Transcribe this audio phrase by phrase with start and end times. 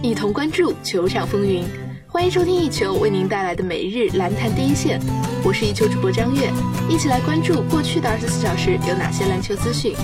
[0.00, 1.64] 一同关注球场风云。
[2.06, 5.00] 欢迎收听一球为您带来的每日篮坛第一线，
[5.42, 6.52] 我是一球主播张悦，
[6.88, 9.94] 一起来关注过去的二十四小时有哪些篮球资讯。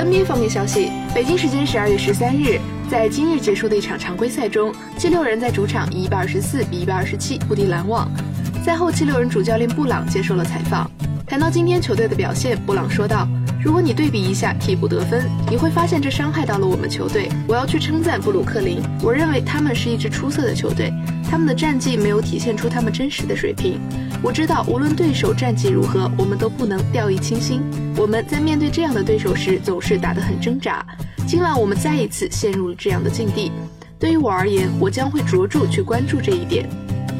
[0.00, 2.58] NBA 方面消息，北京时间十二月十三日，
[2.90, 8.10] 在今日结束的一场常规赛中，七六人在主场以一百二十四比一百二十七不敌篮网。
[8.64, 10.90] 赛后，七六人主教练布朗接受了采访，
[11.28, 13.28] 谈到今天球队的表现，布朗说道。
[13.64, 17.28] 如果你对比一下替补得分，你会发现这伤害到了我们球队。
[17.46, 20.92] 我要去称赞布鲁克林，我认为他们是一支出色的球队，
[21.30, 23.80] 他们的战绩没有体现出他们真实的水平。
[24.20, 27.62] 我知道无论对手战绩如何，我们都不能掉以轻心。
[27.96, 30.84] 我们在面对这样的对手时总是打得很挣扎。
[31.24, 33.52] 今晚我们再一次陷入了这样的境地。
[33.96, 36.68] 对于我而言，我将会着重去关注这一点。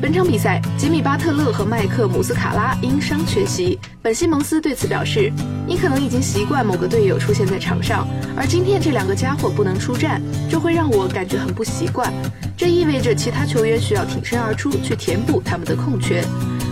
[0.02, 3.79] 本场比赛，吉米·巴特勒和麦克·姆斯卡拉因伤缺席。
[4.02, 5.33] 本·西蒙斯对此表示
[5.65, 8.05] ：“你可能已经习惯某个队友出现在场上，
[8.37, 10.20] 而今天这两个家伙不能出战，
[10.51, 12.12] 这会让我感觉很不习惯。
[12.56, 16.25] 这意味着其他球员需要挺身而出去填补他们的空缺，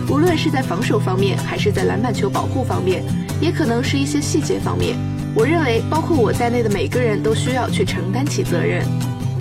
[0.09, 3.01] 无论是在防守方面，还是在篮板球保护方面，
[3.39, 4.97] 也可能是一些细节方面。
[5.33, 8.85] 我认为，包括我在内的每个人都需要去承担起责任。”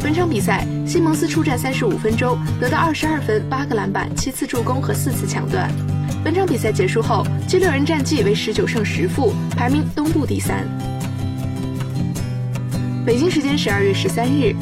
[0.02, 5.70] 本场比赛，西蒙斯出战三十五分钟，得到二十二分、八个篮板、七次助攻和四次抢断。
[6.24, 10.66] 本场比赛结束后，七六人战绩为十九胜十负，排名东部第三。
[13.04, 14.54] 北京时间十二月十三日，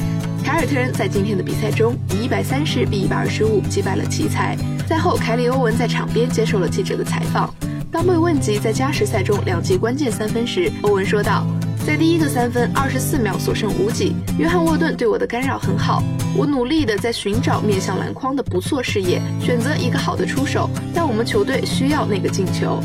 [0.44, 4.56] 凯尔特人在今天的比赛中以一百三十比一百二十五击败了奇才。
[4.88, 7.52] 赛后，凯里·欧文在场边接受了记者的采访。
[7.92, 11.46] 当被问及在加时赛中两记关键三分时，欧文说道。
[11.86, 16.02] 在第一个三分二十四秒所剩无几，约翰沃顿对我的干扰很好，
[16.36, 22.78] 我努力的在寻找面向篮筐的不错视野，选择一个好的出手，但我们球队需要那个进球。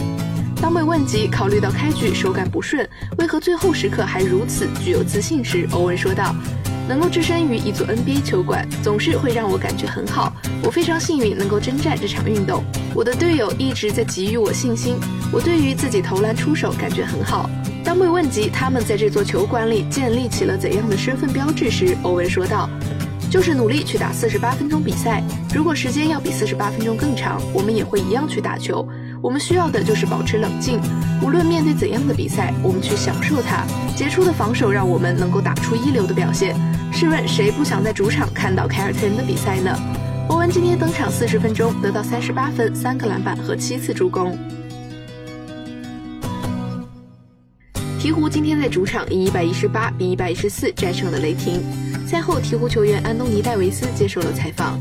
[0.62, 6.34] 当被问及考虑到开局手感不顺，为何最后时刻还如此具有自信时，欧文说道
[6.88, 10.34] ：“能够置身于一座 NBA 球馆，总是会让我感觉很好。
[10.64, 12.64] 我非常幸运能够征战这场运动，
[12.94, 14.96] 我的队友一直在给予我信心，
[15.32, 17.50] 我对于自己投篮出手感觉很好。”
[17.84, 22.70] 当被问及他们在这座球馆里建立起了怎样的身份标志时，欧文说道
[23.30, 25.22] ：“就是努力去打四十八分钟比赛。
[25.54, 28.88] 如果时间要比四十八分钟更长，我们也会一样去打球。
[29.24, 30.82] 我们需要的就是保持冷静，
[31.22, 33.64] 无论面对怎样的比赛，我们去享受它。
[33.96, 36.54] 杰出的防守让我们能够打出一流的表现。
[36.92, 39.74] 试问谁不想在主场看到凯尔特人的比赛呢？”
[40.28, 44.38] 欧文今天登场四十分钟，得到三十八分、三个篮板和七次助攻。
[47.98, 51.64] 鹈鹕今天在主场以一百一十八比一百一十四战胜了雷霆。
[52.06, 54.78] 赛后，鹈鹕球员安东尼·戴维斯接受了采访。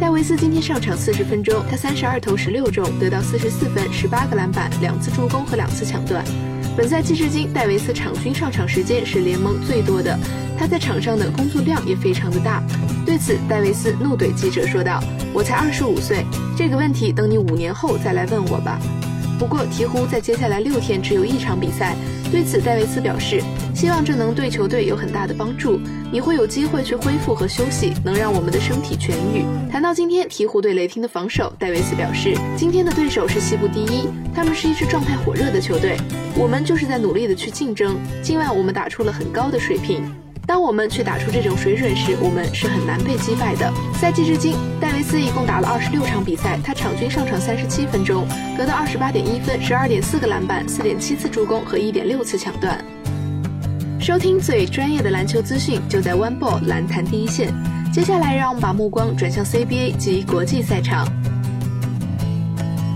[0.00, 6.24] 戴维斯今天上场四十分钟，他三十二投十六中，得到四十四分、十八个篮板、两次助攻和两次抢断。
[6.74, 10.18] 本赛季至今，戴维斯场均上场时间是联盟最多的，
[10.58, 12.62] 他在场上的工作量也非常的大。
[13.04, 16.24] 对此，戴维斯怒怼记者说道：“我才二十五岁，
[16.56, 18.80] 这个问题等你五年后再来问我吧。”
[19.38, 21.94] 不过，鹈鹕在接下来六天只有一场比赛。
[22.32, 23.42] 对此，戴维斯表示，
[23.80, 25.80] 希望这能对球队有很大的帮助。
[26.12, 29.42] 你会有机会去恢复和休息，能让我们的身体痊愈。
[29.72, 35.96] 谈到今天鹈鹕对雷霆的防守，戴维斯表示，今天的对手是西部第一，他们是一支状态火热的球队。
[36.36, 37.96] 我们就是在努力的去竞争。
[38.22, 40.04] 今晚我们打出了很高的水平。
[40.46, 43.72] 当我们去打出这种水准时，我们是很难被击败的。
[43.94, 52.78] 赛季至今，戴维斯一共打了二十六场比赛，他场均上场三十七分钟，得到二十八点一分、十二点四个篮板、四点七次助攻和一点六次抢断。
[54.00, 57.52] 收听最专业的篮球资讯，就在 One Ball 篮坛第一线。
[57.92, 61.06] 接下来，让我们把目光转向 CBA 及国际赛场。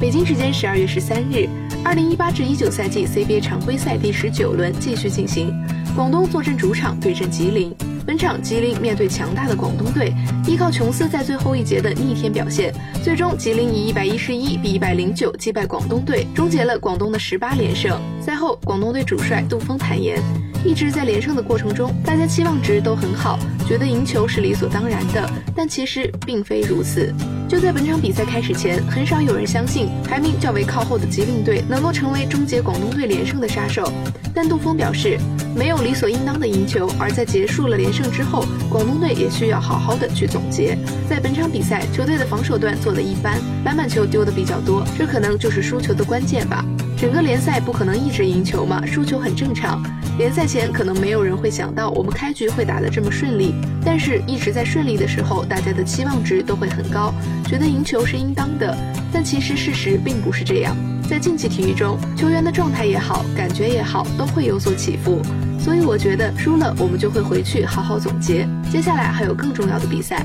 [0.01, 1.47] 北京时间十二月十三日，
[1.85, 5.53] 二零一八至一九赛季 CBA 常规赛第十九轮继续进行。
[5.95, 7.71] 广东坐镇主场对阵吉林，
[8.07, 10.13] 本场吉林面对强大的广东队，
[10.47, 12.73] 依靠琼斯在最后一节的逆天表现，
[13.03, 17.99] 最终吉林以一百一十一比一百零九击败广东队，终结了广东的十八连胜。
[18.21, 20.23] 赛后，广东队主帅杜峰坦言，
[20.67, 27.11] 一直在连胜的过程中，大家期望值都很好，觉得赢球是理所当然的，但其实并非如此。
[27.49, 33.91] 就在本场比赛开始前，很少有人相信排名较为靠后的吉林队能够成为终结广东队连胜的杀手。
[34.35, 35.19] 但杜峰表示，
[35.57, 40.77] 没有理所应当的赢球，而在结束了连胜之后，广东队也需要好好的去总结。
[41.09, 46.65] 在本场比赛，球队的防守端做的一般，篮板球丢的比较多，这可能就是输球的关键吧。
[46.97, 49.83] 整个联赛不可能一直赢球嘛，输球很正常。
[50.17, 53.55] 联赛前可能没有人会想到我们开局会打得这么顺利，
[53.85, 57.13] 但是一直在顺利的时候，大家的期望值都会很高，
[57.47, 58.77] 觉得赢球是应当的。
[59.13, 60.77] 但其实事实并不是这样，
[61.09, 65.21] 在竞技体育中，球员的状态也好，感觉也好，都会有所起伏。
[65.65, 70.23] 所以我觉得输了，我们就会回去好好总结，接下来还有更重要的比赛。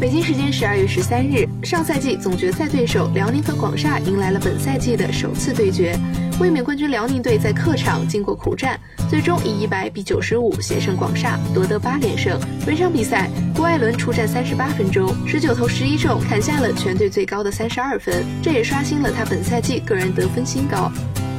[0.00, 5.96] 北京时间十二月十三日，上赛季总决赛对手辽宁和广厦迎来了本赛季的首次对决。
[6.40, 8.76] 卫冕冠军辽宁队在客场经过苦战，
[9.08, 12.36] 最终以一百比九十五险胜广厦，夺得八连胜。
[12.66, 20.90] 本场比赛，郭艾伦出战三十八分钟，十九投十一中，砍下了全队最高的三十二分，这也刷新了他本赛季个人得分新高。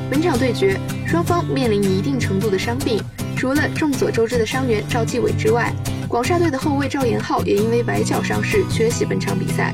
[0.09, 3.01] 本场对决，双方面临一定程度的伤病，
[3.35, 5.73] 除了众所周知的伤员赵继伟之外。
[6.07, 9.73] 广厦队的后卫赵延浩也因为崴脚伤势缺席本场比赛。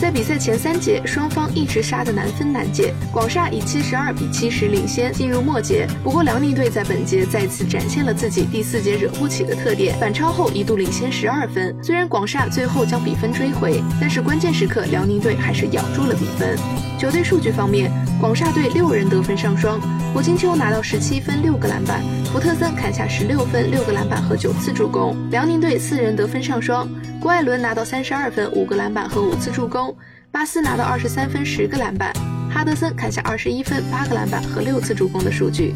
[0.00, 5.86] 在比赛前三节，双方一直杀得难分难解，广厦以七十二比七十领先进入末节。
[6.02, 11.76] 不过辽宁队在本节再次展现了自己第四节惹不起的特点，反超后一度领先十二分。
[11.82, 16.56] 虽然广厦最后将比分追回，但是关键时刻辽宁队还是咬住了比分。
[16.98, 17.88] 球队数据方面，
[18.20, 19.80] 广厦队六人得分上双，
[20.12, 25.16] 胡金秋拿到十七分六个篮板，福特森砍下十六分六个篮板和九次助攻。
[25.30, 26.86] 辽宁队四人得分上双。
[27.18, 29.96] 郭艾伦拿到三十二分、五个篮板和五次助攻，
[30.30, 32.12] 巴斯拿到二十三分、十个篮板，
[32.52, 35.72] 哈德森砍下二十一分、八个篮板和六次助攻的数据。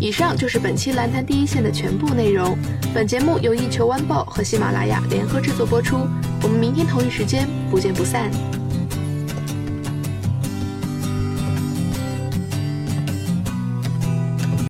[0.00, 2.56] 以上就是本期篮坛第一线的全部内容。
[2.94, 5.98] 本节目由一球晚报和喜马拉雅联合制作播出。
[6.42, 8.30] 我们明天同一时间不见不散。